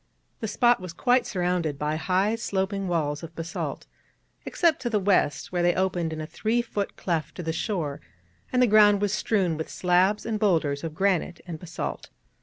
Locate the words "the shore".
7.43-8.01